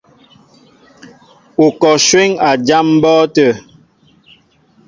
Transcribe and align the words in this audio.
Ú 1.63 1.67
kɔ 1.79 1.91
shwéŋ 2.05 2.29
a 2.47 2.49
jám 2.67 2.87
mbɔ́ɔ́tə̂. 2.97 3.49